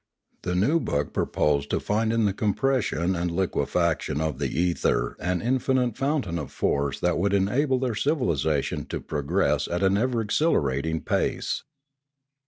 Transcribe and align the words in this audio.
The 0.41 0.55
new 0.55 0.79
book 0.79 1.13
pro 1.13 1.27
posed 1.27 1.69
to 1.69 1.79
find 1.79 2.11
in 2.11 2.25
the 2.25 2.33
compression 2.33 3.15
and 3.15 3.29
liquefication 3.29 4.19
of 4.19 4.39
the 4.39 4.47
ether 4.49 5.15
an 5.19 5.43
infinite 5.43 5.95
fountain 5.95 6.39
of 6.39 6.51
force 6.51 6.99
that 7.01 7.19
would 7.19 7.35
enable 7.35 7.77
their 7.77 7.93
civilisation 7.93 8.85
to 8.87 8.99
progress 8.99 9.67
at 9.67 9.83
an 9.83 9.97
ever 9.97 10.19
accelerating 10.21 11.01
pace. 11.01 11.61